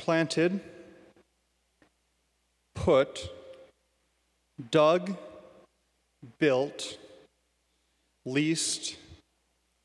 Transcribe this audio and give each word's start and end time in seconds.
planted, 0.00 0.60
put, 2.74 3.30
dug, 4.70 5.14
built, 6.38 6.96
leased, 8.24 8.96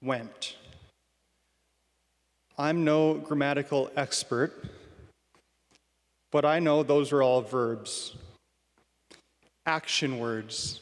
went. 0.01 0.55
I'm 2.57 2.85
no 2.85 3.15
grammatical 3.15 3.91
expert, 3.97 4.53
but 6.31 6.45
I 6.45 6.59
know 6.59 6.81
those 6.81 7.11
are 7.11 7.21
all 7.21 7.41
verbs, 7.41 8.15
action 9.65 10.17
words. 10.19 10.79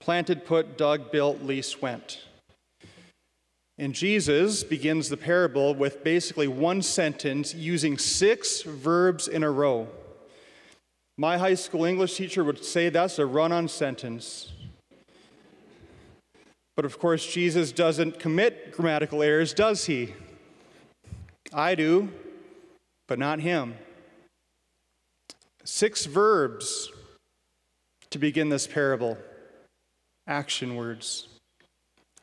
Planted, 0.00 0.44
put, 0.44 0.76
dug, 0.76 1.12
built, 1.12 1.42
leased, 1.42 1.80
went. 1.80 2.24
And 3.76 3.92
Jesus 3.92 4.62
begins 4.62 5.08
the 5.08 5.16
parable 5.16 5.74
with 5.74 6.04
basically 6.04 6.46
one 6.46 6.80
sentence 6.80 7.54
using 7.54 7.98
six 7.98 8.62
verbs 8.62 9.26
in 9.26 9.42
a 9.42 9.50
row. 9.50 9.88
My 11.16 11.38
high 11.38 11.54
school 11.54 11.84
English 11.84 12.16
teacher 12.16 12.44
would 12.44 12.64
say 12.64 12.88
that's 12.88 13.18
a 13.18 13.26
run 13.26 13.50
on 13.52 13.66
sentence. 13.68 14.52
But 16.76 16.84
of 16.84 16.98
course, 16.98 17.26
Jesus 17.26 17.72
doesn't 17.72 18.18
commit 18.18 18.72
grammatical 18.72 19.22
errors, 19.22 19.54
does 19.54 19.86
he? 19.86 20.12
I 21.52 21.74
do, 21.74 22.10
but 23.06 23.18
not 23.18 23.40
him. 23.40 23.74
Six 25.64 26.06
verbs 26.06 26.90
to 28.10 28.18
begin 28.18 28.48
this 28.48 28.66
parable, 28.66 29.18
action 30.26 30.76
words. 30.76 31.28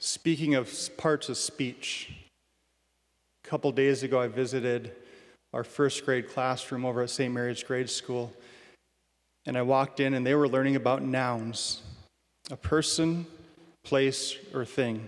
Speaking 0.03 0.55
of 0.55 0.97
parts 0.97 1.29
of 1.29 1.37
speech, 1.37 2.11
a 3.45 3.47
couple 3.47 3.71
days 3.71 4.01
ago 4.01 4.19
I 4.19 4.27
visited 4.29 4.93
our 5.53 5.63
first 5.63 6.03
grade 6.05 6.27
classroom 6.27 6.85
over 6.85 7.03
at 7.03 7.11
St. 7.11 7.31
Mary's 7.31 7.61
Grade 7.61 7.87
School, 7.87 8.33
and 9.45 9.55
I 9.55 9.61
walked 9.61 9.99
in 9.99 10.15
and 10.15 10.25
they 10.25 10.33
were 10.33 10.47
learning 10.47 10.75
about 10.75 11.03
nouns 11.03 11.83
a 12.49 12.57
person, 12.57 13.27
place, 13.83 14.37
or 14.55 14.65
thing. 14.65 15.07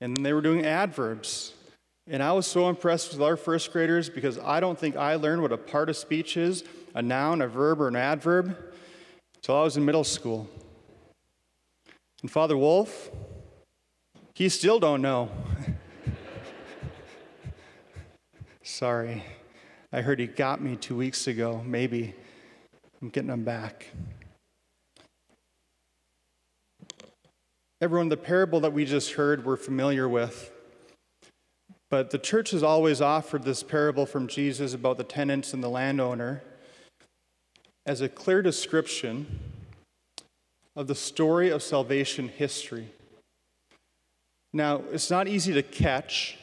And 0.00 0.16
then 0.16 0.24
they 0.24 0.32
were 0.32 0.42
doing 0.42 0.66
adverbs. 0.66 1.54
And 2.08 2.24
I 2.24 2.32
was 2.32 2.48
so 2.48 2.68
impressed 2.68 3.12
with 3.12 3.22
our 3.22 3.36
first 3.36 3.72
graders 3.72 4.10
because 4.10 4.36
I 4.40 4.58
don't 4.58 4.76
think 4.76 4.96
I 4.96 5.14
learned 5.14 5.42
what 5.42 5.52
a 5.52 5.56
part 5.56 5.88
of 5.88 5.96
speech 5.96 6.36
is 6.36 6.64
a 6.96 7.02
noun, 7.02 7.40
a 7.40 7.46
verb, 7.46 7.80
or 7.80 7.86
an 7.86 7.94
adverb 7.94 8.56
until 9.36 9.54
I 9.54 9.62
was 9.62 9.76
in 9.76 9.84
middle 9.84 10.02
school. 10.02 10.50
And 12.22 12.30
Father 12.30 12.56
Wolf, 12.56 13.10
he 14.36 14.50
still 14.50 14.78
don't 14.78 15.00
know. 15.00 15.30
Sorry. 18.62 19.24
I 19.90 20.02
heard 20.02 20.18
he 20.18 20.26
got 20.26 20.60
me 20.60 20.76
two 20.76 20.94
weeks 20.94 21.26
ago. 21.26 21.62
Maybe. 21.64 22.14
I'm 23.00 23.08
getting 23.08 23.30
him 23.30 23.44
back. 23.44 23.86
Everyone, 27.80 28.10
the 28.10 28.18
parable 28.18 28.60
that 28.60 28.74
we 28.74 28.84
just 28.84 29.12
heard, 29.12 29.42
we're 29.46 29.56
familiar 29.56 30.06
with. 30.06 30.52
But 31.88 32.10
the 32.10 32.18
church 32.18 32.50
has 32.50 32.62
always 32.62 33.00
offered 33.00 33.42
this 33.42 33.62
parable 33.62 34.04
from 34.04 34.28
Jesus 34.28 34.74
about 34.74 34.98
the 34.98 35.04
tenants 35.04 35.54
and 35.54 35.64
the 35.64 35.70
landowner 35.70 36.42
as 37.86 38.02
a 38.02 38.08
clear 38.10 38.42
description 38.42 39.38
of 40.74 40.88
the 40.88 40.94
story 40.94 41.48
of 41.48 41.62
salvation 41.62 42.28
history. 42.28 42.90
Now, 44.56 44.80
it's 44.90 45.10
not 45.10 45.28
easy 45.28 45.52
to 45.52 45.62
catch, 45.62 46.38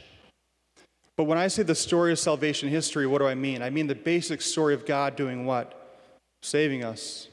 but 1.18 1.24
when 1.24 1.40
I 1.40 1.48
say 1.48 1.64
the 1.64 1.74
story 1.74 2.12
of 2.12 2.20
salvation 2.20 2.70
history, 2.70 3.08
what 3.08 3.18
do 3.18 3.26
I 3.26 3.34
mean? 3.34 3.64
I 3.64 3.72
mean 3.72 3.88
the 3.88 3.96
basic 3.96 4.40
story 4.44 4.76
of 4.76 4.86
God 4.86 5.16
doing 5.16 5.48
what? 5.48 5.98
Saving 6.44 6.84
us. 6.84 7.28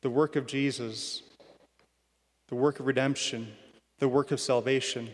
The 0.00 0.08
work 0.08 0.36
of 0.36 0.46
Jesus, 0.46 1.22
the 2.48 2.54
work 2.54 2.80
of 2.80 2.86
redemption, 2.86 3.52
the 3.98 4.08
work 4.08 4.30
of 4.30 4.40
salvation. 4.40 5.10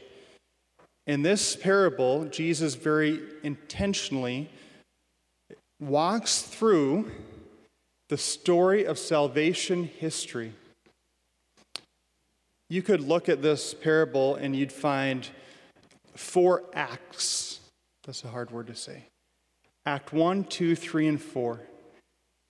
In 1.08 1.22
this 1.22 1.56
parable, 1.56 2.26
Jesus 2.26 2.76
very 2.76 3.22
intentionally 3.42 4.48
walks 5.80 6.42
through 6.42 7.10
the 8.08 8.18
story 8.18 8.84
of 8.84 9.00
salvation 9.00 9.82
history 9.82 10.52
you 12.74 12.82
could 12.82 13.00
look 13.00 13.28
at 13.28 13.40
this 13.40 13.72
parable 13.72 14.34
and 14.34 14.56
you'd 14.56 14.72
find 14.72 15.28
four 16.16 16.64
acts. 16.74 17.60
That's 18.04 18.24
a 18.24 18.28
hard 18.28 18.50
word 18.50 18.66
to 18.66 18.74
say. 18.74 19.04
Act 19.86 20.12
one, 20.12 20.42
two, 20.42 20.74
three, 20.74 21.06
and 21.06 21.22
four. 21.22 21.60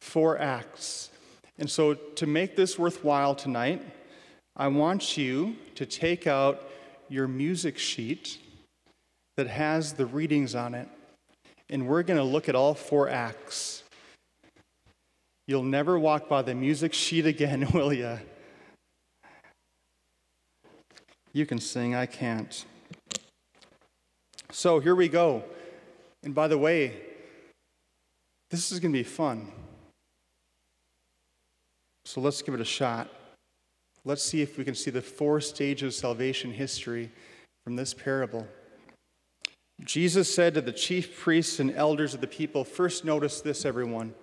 Four 0.01 0.39
acts. 0.39 1.11
And 1.59 1.69
so, 1.69 1.93
to 1.93 2.27
make 2.27 2.57
this 2.57 2.79
worthwhile 2.79 3.35
tonight, 3.35 3.83
I 4.57 4.69
want 4.69 5.19
you 5.19 5.57
to 5.75 5.85
take 5.85 6.27
out 6.27 6.71
your 7.11 7.29
music 7.29 7.77
sheet 7.77 8.39
that 9.37 9.49
has 9.49 9.93
the 9.93 10.07
readings 10.07 10.55
on 10.55 10.75
it. 10.75 10.89
And 11.69 11.87
we're 11.87 12.03
going 12.03 12.19
to 12.19 12.25
look 12.25 12.49
at 12.49 12.55
all 12.55 12.73
four 12.73 13.11
acts. 13.11 13.83
You'll 15.47 15.65
never 15.65 15.99
walk 15.99 16.31
by 16.31 16.41
the 16.41 16.55
music 16.55 16.95
sheet 16.95 17.27
again, 17.27 17.69
will 17.75 17.93
you? 17.93 18.19
You 21.35 21.45
can 21.45 21.59
sing, 21.59 21.97
I 21.97 22.07
can't. 22.07 22.65
So 24.53 24.79
here 24.79 24.95
we 24.95 25.09
go. 25.09 25.43
And 26.23 26.33
by 26.33 26.47
the 26.47 26.57
way, 26.57 26.95
this 28.51 28.71
is 28.71 28.79
going 28.79 28.93
to 28.93 28.99
be 28.99 29.03
fun. 29.03 29.51
So 32.05 32.21
let's 32.21 32.41
give 32.41 32.55
it 32.55 32.61
a 32.61 32.65
shot. 32.65 33.09
Let's 34.05 34.23
see 34.23 34.43
if 34.43 34.57
we 34.57 34.65
can 34.65 34.77
see 34.77 34.93
the 34.93 35.03
four 35.03 35.41
stages 35.41 35.97
of 35.97 36.01
salvation 36.01 36.53
history 36.53 37.11
from 37.65 37.75
this 37.75 37.93
parable. 37.93 38.47
Jesus 39.83 40.33
said 40.33 40.55
to 40.55 40.61
the 40.61 40.73
chief 40.73 41.19
priests 41.19 41.59
and 41.59 41.73
elders 41.73 42.15
of 42.15 42.21
the 42.21 42.29
people, 42.29 42.63
First, 42.63 43.05
notice 43.05 43.41
this, 43.41 43.65
everyone. 43.65 44.15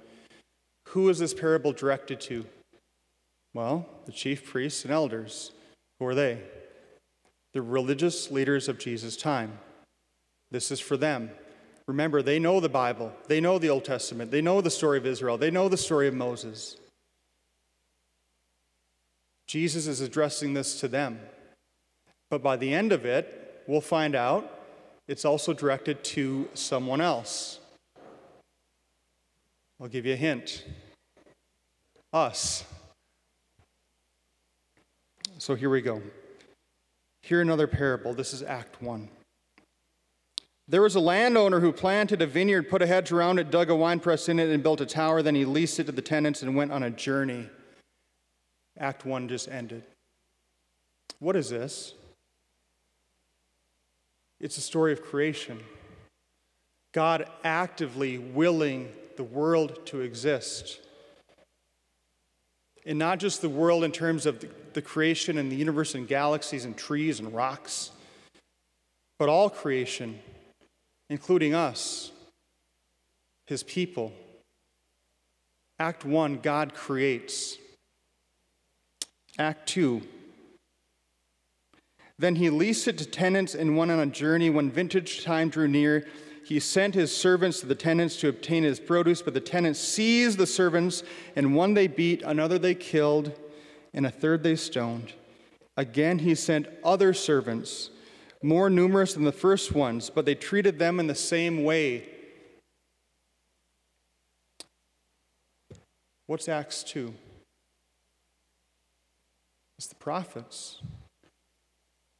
Who 0.89 1.09
is 1.09 1.19
this 1.19 1.33
parable 1.33 1.73
directed 1.73 2.21
to? 2.21 2.45
Well, 3.53 3.85
the 4.05 4.13
chief 4.13 4.49
priests 4.49 4.85
and 4.85 4.93
elders. 4.93 5.51
Who 5.99 6.05
are 6.05 6.15
they? 6.15 6.41
The 7.53 7.61
religious 7.61 8.31
leaders 8.31 8.67
of 8.67 8.79
Jesus' 8.79 9.17
time. 9.17 9.59
This 10.51 10.71
is 10.71 10.79
for 10.79 10.97
them. 10.97 11.31
Remember, 11.87 12.21
they 12.21 12.39
know 12.39 12.59
the 12.59 12.69
Bible, 12.69 13.11
they 13.27 13.41
know 13.41 13.57
the 13.57 13.69
Old 13.69 13.85
Testament, 13.85 14.31
they 14.31 14.41
know 14.41 14.61
the 14.61 14.69
story 14.69 14.97
of 14.97 15.05
Israel, 15.05 15.37
they 15.37 15.51
know 15.51 15.67
the 15.67 15.77
story 15.77 16.07
of 16.07 16.13
Moses. 16.13 16.77
Jesus 19.47 19.87
is 19.87 19.99
addressing 19.99 20.53
this 20.53 20.79
to 20.79 20.87
them. 20.87 21.19
But 22.29 22.41
by 22.41 22.55
the 22.55 22.73
end 22.73 22.93
of 22.93 23.05
it, 23.05 23.63
we'll 23.67 23.81
find 23.81 24.15
out 24.15 24.59
it's 25.09 25.25
also 25.25 25.51
directed 25.51 26.03
to 26.05 26.47
someone 26.53 27.01
else. 27.01 27.59
I'll 29.81 29.89
give 29.89 30.05
you 30.05 30.13
a 30.13 30.17
hint 30.17 30.63
us. 32.13 32.63
So 35.37 35.55
here 35.55 35.69
we 35.69 35.81
go. 35.81 36.01
Hear 37.21 37.41
another 37.41 37.67
parable. 37.67 38.13
This 38.13 38.33
is 38.33 38.41
Act 38.41 38.81
1. 38.81 39.09
There 40.67 40.81
was 40.81 40.95
a 40.95 40.99
landowner 40.99 41.59
who 41.59 41.71
planted 41.71 42.21
a 42.21 42.27
vineyard, 42.27 42.69
put 42.69 42.81
a 42.81 42.87
hedge 42.87 43.11
around 43.11 43.39
it, 43.39 43.51
dug 43.51 43.69
a 43.69 43.75
winepress 43.75 44.29
in 44.29 44.39
it, 44.39 44.49
and 44.49 44.63
built 44.63 44.81
a 44.81 44.85
tower. 44.85 45.21
Then 45.21 45.35
he 45.35 45.45
leased 45.45 45.79
it 45.79 45.85
to 45.85 45.91
the 45.91 46.01
tenants 46.01 46.41
and 46.41 46.55
went 46.55 46.71
on 46.71 46.83
a 46.83 46.89
journey. 46.89 47.49
Act 48.79 49.05
1 49.05 49.27
just 49.27 49.49
ended. 49.49 49.83
What 51.19 51.35
is 51.35 51.49
this? 51.49 51.93
It's 54.39 54.57
a 54.57 54.61
story 54.61 54.91
of 54.91 55.03
creation. 55.03 55.59
God 56.93 57.29
actively 57.43 58.17
willing 58.17 58.91
the 59.17 59.23
world 59.23 59.85
to 59.87 60.01
exist. 60.01 60.79
And 62.85 62.97
not 62.97 63.19
just 63.19 63.41
the 63.41 63.49
world 63.49 63.83
in 63.83 63.91
terms 63.91 64.25
of 64.25 64.43
the 64.73 64.81
creation 64.81 65.37
and 65.37 65.51
the 65.51 65.55
universe 65.55 65.95
and 65.95 66.07
galaxies 66.07 66.65
and 66.65 66.75
trees 66.75 67.19
and 67.19 67.33
rocks, 67.33 67.91
but 69.19 69.29
all 69.29 69.49
creation, 69.49 70.19
including 71.09 71.53
us, 71.53 72.11
his 73.47 73.63
people. 73.63 74.13
Act 75.79 76.05
1, 76.05 76.39
God 76.39 76.73
creates. 76.73 77.57
Act 79.37 79.69
2, 79.69 80.01
then 82.21 82.35
he 82.35 82.51
leased 82.51 82.87
it 82.87 82.99
to 82.99 83.05
tenants 83.05 83.55
and 83.55 83.75
went 83.75 83.89
on 83.89 83.99
a 83.99 84.05
journey. 84.05 84.51
When 84.51 84.69
vintage 84.69 85.23
time 85.23 85.49
drew 85.49 85.67
near, 85.67 86.05
he 86.51 86.59
sent 86.59 86.93
his 86.93 87.15
servants 87.15 87.61
to 87.61 87.65
the 87.65 87.73
tenants 87.73 88.17
to 88.17 88.27
obtain 88.27 88.63
his 88.63 88.77
produce, 88.77 89.21
but 89.21 89.33
the 89.33 89.39
tenants 89.39 89.79
seized 89.79 90.37
the 90.37 90.45
servants, 90.45 91.01
and 91.33 91.55
one 91.55 91.75
they 91.75 91.87
beat, 91.87 92.21
another 92.23 92.59
they 92.59 92.75
killed 92.75 93.31
and 93.93 94.05
a 94.05 94.11
third 94.11 94.43
they 94.43 94.57
stoned. 94.57 95.13
Again, 95.77 96.19
he 96.19 96.35
sent 96.35 96.67
other 96.83 97.13
servants, 97.13 97.89
more 98.43 98.69
numerous 98.69 99.13
than 99.13 99.23
the 99.23 99.31
first 99.31 99.71
ones, 99.71 100.09
but 100.09 100.25
they 100.25 100.35
treated 100.35 100.77
them 100.77 100.99
in 100.99 101.07
the 101.07 101.15
same 101.15 101.63
way. 101.63 102.09
What's 106.27 106.49
Acts 106.49 106.83
2? 106.83 107.13
It's 109.77 109.87
the 109.87 109.95
prophets. 109.95 110.81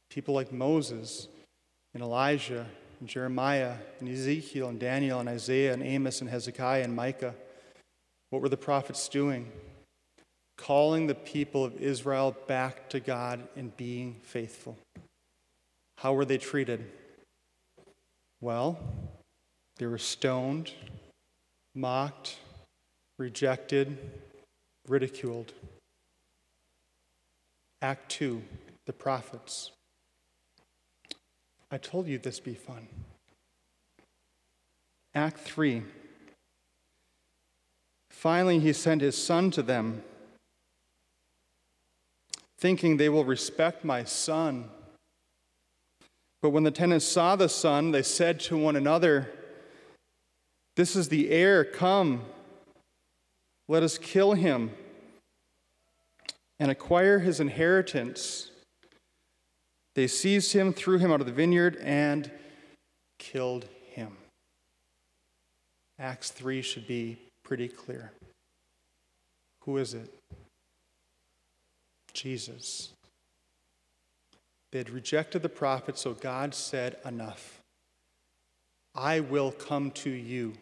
People 0.08 0.32
like 0.32 0.50
Moses 0.50 1.28
and 1.92 2.02
Elijah 2.02 2.66
and 3.02 3.08
Jeremiah 3.08 3.74
and 3.98 4.08
Ezekiel 4.08 4.68
and 4.68 4.78
Daniel 4.78 5.18
and 5.18 5.28
Isaiah 5.28 5.72
and 5.72 5.82
Amos 5.82 6.20
and 6.20 6.30
Hezekiah 6.30 6.84
and 6.84 6.94
Micah. 6.94 7.34
What 8.30 8.40
were 8.40 8.48
the 8.48 8.56
prophets 8.56 9.08
doing? 9.08 9.50
Calling 10.56 11.08
the 11.08 11.16
people 11.16 11.64
of 11.64 11.74
Israel 11.80 12.36
back 12.46 12.88
to 12.90 13.00
God 13.00 13.40
and 13.56 13.76
being 13.76 14.20
faithful. 14.22 14.78
How 15.98 16.14
were 16.14 16.24
they 16.24 16.38
treated? 16.38 16.84
Well, 18.40 18.78
they 19.78 19.86
were 19.86 19.98
stoned, 19.98 20.70
mocked, 21.74 22.36
rejected, 23.18 23.98
ridiculed. 24.86 25.52
Act 27.82 28.12
2, 28.12 28.40
the 28.86 28.92
prophets. 28.92 29.72
I 31.72 31.78
told 31.78 32.06
you 32.06 32.18
this 32.18 32.38
be 32.38 32.52
fun. 32.52 32.86
Act 35.14 35.38
3. 35.38 35.82
Finally, 38.10 38.58
he 38.58 38.74
sent 38.74 39.00
his 39.00 39.16
son 39.16 39.50
to 39.52 39.62
them, 39.62 40.02
thinking 42.58 42.98
they 42.98 43.08
will 43.08 43.24
respect 43.24 43.86
my 43.86 44.04
son. 44.04 44.68
But 46.42 46.50
when 46.50 46.62
the 46.62 46.70
tenants 46.70 47.06
saw 47.06 47.36
the 47.36 47.48
son, 47.48 47.90
they 47.90 48.02
said 48.02 48.38
to 48.40 48.56
one 48.56 48.76
another, 48.76 49.30
This 50.76 50.94
is 50.94 51.08
the 51.08 51.30
heir, 51.30 51.64
come, 51.64 52.26
let 53.66 53.82
us 53.82 53.96
kill 53.96 54.34
him 54.34 54.72
and 56.60 56.70
acquire 56.70 57.18
his 57.18 57.40
inheritance. 57.40 58.51
They 59.94 60.06
seized 60.06 60.52
him, 60.52 60.72
threw 60.72 60.98
him 60.98 61.12
out 61.12 61.20
of 61.20 61.26
the 61.26 61.32
vineyard, 61.32 61.76
and 61.82 62.30
killed 63.18 63.66
him. 63.90 64.16
Acts 65.98 66.30
3 66.30 66.62
should 66.62 66.86
be 66.86 67.18
pretty 67.44 67.68
clear. 67.68 68.12
Who 69.64 69.76
is 69.76 69.94
it? 69.94 70.12
Jesus. 72.12 72.90
They 74.72 74.78
had 74.78 74.90
rejected 74.90 75.42
the 75.42 75.48
prophet, 75.48 75.98
so 75.98 76.14
God 76.14 76.54
said, 76.54 76.96
Enough. 77.04 77.60
I 78.94 79.20
will 79.20 79.52
come 79.52 79.90
to 79.92 80.10
you. 80.10 80.54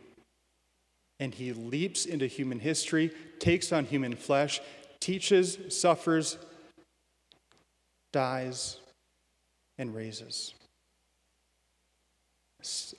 And 1.19 1.35
he 1.35 1.53
leaps 1.53 2.07
into 2.07 2.27
human 2.27 2.61
history, 2.61 3.13
takes 3.39 3.73
on 3.73 3.85
human 3.85 4.17
flesh, 4.17 4.61
teaches, 5.01 5.59
suffers, 5.69 6.39
dies, 8.13 8.79
and 9.81 9.95
raises. 9.95 10.53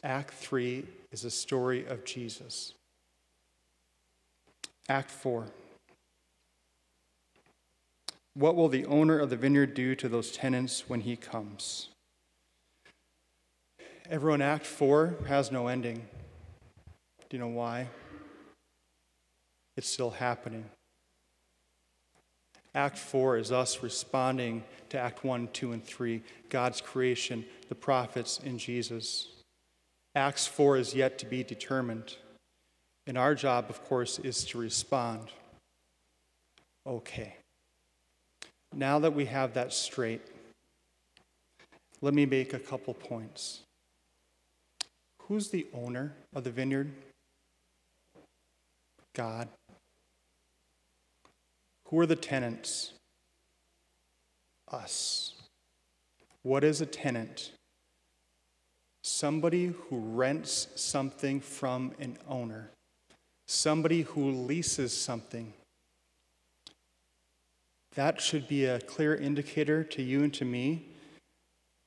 Act 0.04 0.34
3 0.34 0.84
is 1.12 1.24
a 1.24 1.30
story 1.30 1.86
of 1.86 2.04
Jesus. 2.04 2.74
Act 4.90 5.12
4. 5.12 5.46
What 8.34 8.56
will 8.56 8.68
the 8.68 8.88
owner 8.88 9.20
of 9.20 9.30
the 9.30 9.36
vineyard 9.36 9.76
do 9.76 9.94
to 9.94 10.10
those 10.10 10.32
tenants 10.32 10.86
when 10.88 11.02
he 11.02 11.16
comes? 11.16 11.90
Everyone, 14.10 14.42
Act 14.42 14.66
4 14.66 15.18
has 15.28 15.52
no 15.52 15.68
ending. 15.68 16.08
Do 17.30 17.38
you 17.38 17.40
know 17.40 17.48
why? 17.48 17.90
It's 19.78 19.88
still 19.88 20.10
happening. 20.10 20.66
Act 22.74 22.98
4 22.98 23.38
is 23.38 23.52
us 23.52 23.84
responding 23.84 24.64
to 24.90 24.98
Act 24.98 25.24
1, 25.24 25.50
2, 25.52 25.74
and 25.74 25.84
3 25.84 26.22
God's 26.50 26.80
creation, 26.80 27.46
the 27.70 27.76
prophets, 27.76 28.40
and 28.44 28.58
Jesus. 28.58 29.28
Acts 30.16 30.48
4 30.48 30.78
is 30.78 30.94
yet 30.94 31.18
to 31.20 31.26
be 31.26 31.44
determined. 31.44 32.16
And 33.08 33.18
our 33.18 33.36
job, 33.36 33.66
of 33.70 33.84
course, 33.84 34.20
is 34.20 34.46
to 34.46 34.58
respond. 34.58 35.30
Okay. 36.88 37.36
Now 38.74 39.00
that 39.00 39.14
we 39.14 39.26
have 39.26 39.54
that 39.54 39.74
straight, 39.74 40.22
let 42.02 42.14
me 42.14 42.26
make 42.26 42.54
a 42.54 42.60
couple 42.60 42.94
points. 42.94 43.62
Who's 45.24 45.50
the 45.50 45.68
owner 45.74 46.14
of 46.34 46.44
the 46.44 46.52
vineyard? 46.52 46.92
God. 49.14 49.50
Who 51.92 52.00
are 52.00 52.06
the 52.06 52.16
tenants? 52.16 52.94
Us. 54.72 55.34
What 56.42 56.64
is 56.64 56.80
a 56.80 56.86
tenant? 56.86 57.52
Somebody 59.04 59.68
who 59.68 59.98
rents 59.98 60.68
something 60.76 61.42
from 61.42 61.92
an 62.00 62.18
owner, 62.30 62.72
somebody 63.46 64.04
who 64.04 64.32
leases 64.32 64.98
something. 64.98 65.52
That 67.96 68.22
should 68.22 68.48
be 68.48 68.66
a 68.66 68.80
clear 68.80 69.14
indicator 69.14 69.84
to 69.84 70.02
you 70.02 70.24
and 70.24 70.34
to 70.36 70.46
me 70.46 70.86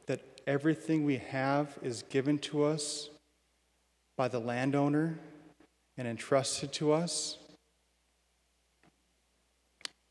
that 0.04 0.20
everything 0.46 1.04
we 1.04 1.16
have 1.16 1.78
is 1.82 2.02
given 2.02 2.38
to 2.40 2.64
us 2.64 3.08
by 4.18 4.28
the 4.28 4.38
landowner 4.38 5.18
and 5.96 6.06
entrusted 6.06 6.74
to 6.74 6.92
us 6.92 7.38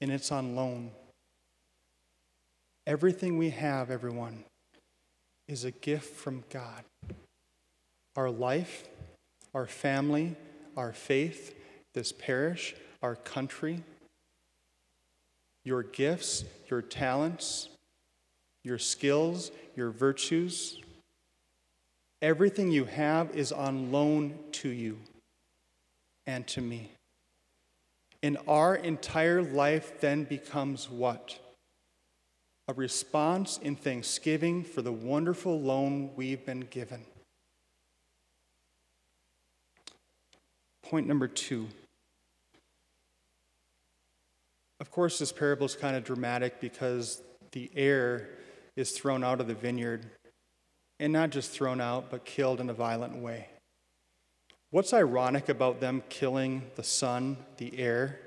and 0.04 0.12
it's 0.12 0.34
on 0.34 0.54
loan. 0.54 0.92
Everything 2.86 3.38
we 3.38 3.52
have, 3.52 3.90
everyone, 3.90 4.44
is 5.48 5.64
a 5.64 5.72
gift 5.72 6.14
from 6.14 6.44
God. 6.50 6.84
Our 8.18 8.30
life, 8.30 8.84
our 9.54 9.66
family, 9.66 10.36
our 10.76 10.92
faith, 10.92 11.56
this 11.94 12.12
parish, 12.12 12.76
our 13.02 13.16
country, 13.16 13.82
your 15.64 15.84
gifts, 15.84 16.44
your 16.70 16.82
talents, 16.82 17.70
your 18.62 18.80
skills, 18.80 19.52
your 19.74 19.92
virtues, 19.92 20.82
everything 22.22 22.72
you 22.72 22.84
have 22.84 23.34
is 23.34 23.54
on 23.54 23.94
loan 23.94 24.38
to 24.52 24.68
you 24.68 24.98
and 26.28 26.46
to 26.48 26.60
me. 26.60 26.93
And 28.24 28.38
our 28.48 28.76
entire 28.76 29.42
life 29.42 30.00
then 30.00 30.24
becomes 30.24 30.90
what? 30.90 31.38
A 32.70 32.74
response 32.74 33.60
in 33.62 33.76
thanksgiving 33.76 34.64
for 34.64 34.82
the 34.82 34.94
wonderful 34.94 35.60
loan 35.60 36.12
we've 36.16 36.46
been 36.46 36.62
given. 36.62 37.02
Point 40.84 41.06
number 41.06 41.28
two. 41.28 41.68
Of 44.80 44.90
course, 44.90 45.20
this 45.20 45.34
parable 45.34 45.66
is 45.66 45.76
kind 45.76 45.98
of 45.98 46.06
dramatic 46.06 46.62
because 46.62 47.22
the 47.52 47.70
heir 47.76 48.30
is 48.78 48.92
thrown 48.92 49.24
out 49.24 49.42
of 49.42 49.48
the 49.48 49.54
vineyard, 49.54 50.06
and 51.00 51.12
not 51.12 51.30
just 51.30 51.52
thrown 51.52 51.82
out, 51.82 52.10
but 52.10 52.24
killed 52.24 52.62
in 52.62 52.70
a 52.70 52.74
violent 52.74 53.18
way. 53.18 53.50
What's 54.74 54.92
ironic 54.92 55.50
about 55.50 55.80
them 55.82 56.02
killing 56.10 56.64
the 56.78 56.82
son, 56.82 57.38
the 57.58 57.78
heir? 57.78 58.20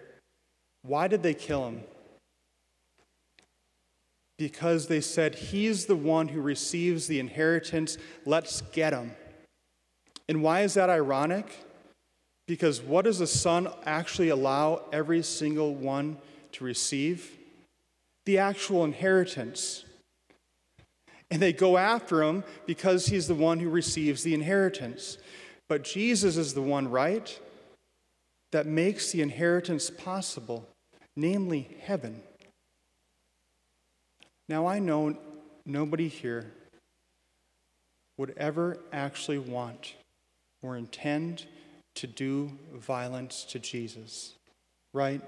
Why 0.83 1.09
did 1.09 1.25
they 1.25 1.35
kill 1.35 1.67
him? 1.67 1.81
Because 4.39 4.87
they 4.87 5.01
said, 5.01 5.35
He's 5.35 5.87
the 5.87 5.97
one 5.97 6.29
who 6.29 6.41
receives 6.41 7.09
the 7.09 7.19
inheritance, 7.19 7.99
let's 8.25 8.61
get 8.61 8.93
him. 8.93 9.11
And 10.29 10.41
why 10.41 10.61
is 10.61 10.75
that 10.75 10.89
ironic? 10.89 11.65
Because 12.47 12.81
what 12.81 13.07
does 13.07 13.19
the 13.19 13.27
son 13.27 13.67
actually 13.85 14.29
allow 14.29 14.85
every 14.93 15.25
single 15.25 15.75
one 15.75 16.17
to 16.53 16.63
receive? 16.63 17.29
The 18.25 18.39
actual 18.39 18.85
inheritance. 18.85 19.85
And 21.29 21.43
they 21.43 21.53
go 21.53 21.77
after 21.77 22.23
him 22.23 22.45
because 22.67 23.07
he's 23.07 23.27
the 23.27 23.35
one 23.35 23.59
who 23.59 23.69
receives 23.69 24.23
the 24.23 24.33
inheritance. 24.33 25.19
But 25.69 25.83
Jesus 25.83 26.37
is 26.37 26.55
the 26.55 26.63
one, 26.63 26.89
right, 26.89 27.39
that 28.53 28.67
makes 28.67 29.11
the 29.11 29.23
inheritance 29.23 29.91
possible, 29.91 30.69
namely 31.17 31.77
heaven. 31.81 32.23
Now, 34.49 34.67
I 34.67 34.79
know 34.79 35.17
nobody 35.65 36.09
here 36.09 36.53
would 38.17 38.33
ever 38.37 38.79
actually 38.93 39.39
want 39.39 39.95
or 40.63 40.77
intend 40.77 41.45
to 41.97 42.07
do 42.07 42.53
violence 42.73 43.45
to 43.45 43.59
Jesus, 43.59 44.35
right? 44.95 45.21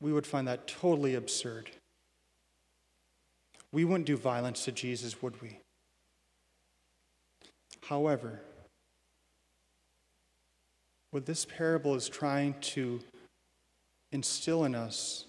We 0.00 0.12
would 0.12 0.26
find 0.26 0.46
that 0.46 0.66
totally 0.66 1.14
absurd. 1.14 1.70
We 3.72 3.84
wouldn't 3.84 4.06
do 4.06 4.16
violence 4.16 4.64
to 4.66 4.72
Jesus, 4.72 5.22
would 5.22 5.40
we? 5.40 5.58
However, 7.82 8.40
what 11.16 11.24
this 11.24 11.46
parable 11.46 11.94
is 11.94 12.10
trying 12.10 12.54
to 12.60 13.00
instill 14.12 14.64
in 14.64 14.74
us 14.74 15.24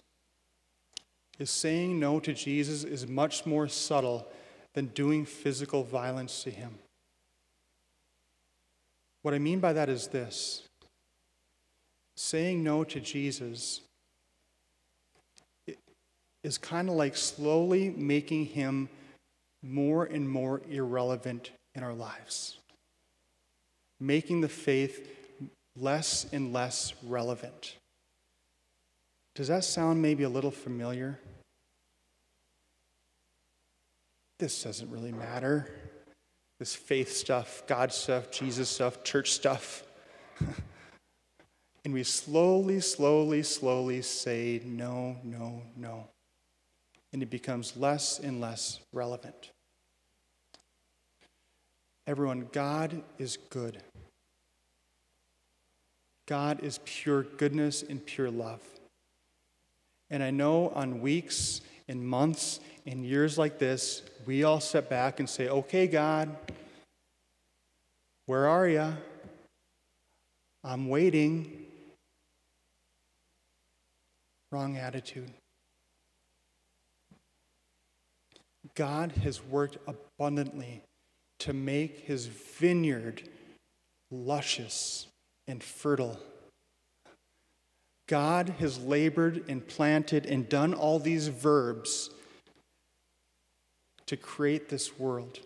is 1.39 1.49
saying 1.49 1.97
no 1.97 2.19
to 2.19 2.33
Jesus 2.33 2.83
is 2.83 3.07
much 3.07 3.45
more 3.45 3.69
subtle 3.69 4.27
than 4.73 4.87
doing 4.87 5.23
physical 5.23 5.85
violence 5.85 6.43
to 6.43 6.51
him. 6.51 6.77
What 9.21 9.33
I 9.33 9.39
mean 9.39 9.61
by 9.61 9.71
that 9.71 9.87
is 9.87 10.09
this 10.09 10.63
saying 12.17 12.61
no 12.61 12.83
to 12.83 12.99
Jesus 12.99 13.79
is 16.43 16.57
kind 16.57 16.89
of 16.89 16.95
like 16.95 17.15
slowly 17.15 17.91
making 17.91 18.47
him 18.47 18.89
more 19.63 20.03
and 20.03 20.29
more 20.29 20.61
irrelevant 20.69 21.51
in 21.75 21.81
our 21.81 21.93
lives, 21.93 22.57
making 24.01 24.41
the 24.41 24.49
faith 24.49 25.13
less 25.79 26.25
and 26.31 26.53
less 26.53 26.93
relevant. 27.03 27.75
Does 29.35 29.47
that 29.49 29.63
sound 29.63 30.01
maybe 30.01 30.23
a 30.23 30.29
little 30.29 30.51
familiar? 30.51 31.19
This 34.39 34.63
doesn't 34.63 34.89
really 34.89 35.11
matter. 35.11 35.69
This 36.59 36.75
faith 36.75 37.11
stuff, 37.11 37.63
God 37.67 37.91
stuff, 37.91 38.31
Jesus 38.31 38.69
stuff, 38.69 39.03
church 39.03 39.31
stuff. 39.31 39.83
and 41.85 41.93
we 41.93 42.03
slowly, 42.03 42.79
slowly, 42.79 43.43
slowly 43.43 44.01
say 44.01 44.61
no, 44.65 45.17
no, 45.23 45.61
no. 45.75 46.07
And 47.13 47.21
it 47.21 47.29
becomes 47.29 47.77
less 47.77 48.19
and 48.19 48.41
less 48.41 48.79
relevant. 48.91 49.51
Everyone, 52.07 52.47
God 52.51 53.03
is 53.17 53.37
good. 53.49 53.81
God 56.27 56.61
is 56.61 56.79
pure 56.83 57.23
goodness 57.23 57.83
and 57.83 58.05
pure 58.05 58.29
love. 58.29 58.61
And 60.09 60.21
I 60.21 60.29
know 60.29 60.69
on 60.69 61.01
weeks 61.01 61.61
and 61.87 62.05
months 62.05 62.59
and 62.85 63.05
years 63.05 63.37
like 63.37 63.59
this, 63.59 64.03
we 64.25 64.43
all 64.43 64.59
step 64.59 64.89
back 64.89 65.19
and 65.19 65.29
say, 65.29 65.47
okay, 65.47 65.87
God, 65.87 66.35
where 68.25 68.47
are 68.47 68.67
you? 68.67 68.93
I'm 70.63 70.89
waiting. 70.89 71.65
Wrong 74.51 74.77
attitude. 74.77 75.31
God 78.75 79.13
has 79.23 79.41
worked 79.43 79.77
abundantly 79.87 80.83
to 81.39 81.53
make 81.53 81.99
his 81.99 82.27
vineyard 82.27 83.23
luscious 84.11 85.07
and 85.47 85.63
fertile. 85.63 86.19
God 88.07 88.49
has 88.59 88.79
labored 88.79 89.43
and 89.49 89.67
planted 89.67 90.25
and 90.25 90.47
done 90.47 90.73
all 90.73 90.99
these 90.99 91.27
verbs 91.27 92.09
to 94.05 94.15
create 94.15 94.69
this 94.69 94.97
world. 94.97 95.39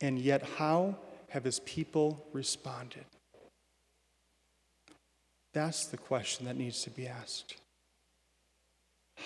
And 0.00 0.18
yet, 0.18 0.42
how 0.56 0.96
have 1.30 1.44
his 1.44 1.60
people 1.60 2.24
responded? 2.32 3.04
That's 5.52 5.86
the 5.86 5.96
question 5.96 6.46
that 6.46 6.56
needs 6.56 6.82
to 6.84 6.90
be 6.90 7.08
asked. 7.08 7.56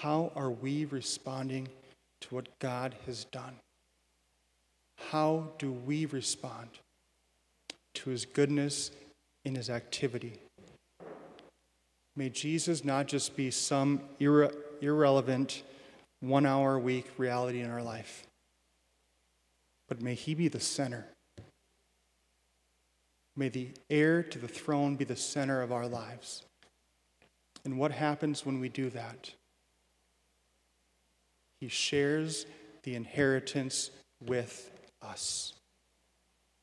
How 0.01 0.33
are 0.35 0.51
we 0.51 0.87
responding 0.87 1.69
to 2.23 2.35
what 2.35 2.59
God 2.59 2.95
has 3.07 3.25
done? 3.27 3.57
How 5.11 5.51
do 5.59 5.71
we 5.71 6.07
respond 6.07 6.69
to 7.95 8.11
his 8.11 8.25
goodness 8.25 8.91
in 9.45 9.55
his 9.55 9.71
activity? 9.71 10.41
May 12.17 12.31
Jesus 12.31 12.85
not 12.85 13.07
just 13.07 13.37
be 13.37 13.51
some 13.51 14.01
irre- 14.21 14.55
irrelevant, 14.81 15.63
one 16.21 16.47
hour 16.47 16.77
a 16.77 16.79
week 16.79 17.11
reality 17.19 17.61
in 17.61 17.71
our 17.71 17.83
life, 17.83 18.27
but 19.89 20.01
may 20.01 20.15
he 20.15 20.35
be 20.35 20.49
the 20.49 20.61
center. 20.61 21.07
May 23.37 23.49
the 23.49 23.71
heir 23.91 24.23
to 24.23 24.39
the 24.39 24.49
throne 24.49 24.95
be 24.97 25.05
the 25.05 25.17
center 25.17 25.61
of 25.61 25.73
our 25.73 25.89
lives. 25.89 26.45
And 27.65 27.79
what 27.79 27.93
happens 27.93 28.47
when 28.47 28.61
we 28.61 28.69
do 28.69 28.91
that? 28.91 29.33
He 31.61 31.69
shares 31.69 32.47
the 32.83 32.95
inheritance 32.95 33.91
with 34.21 34.71
us. 35.03 35.54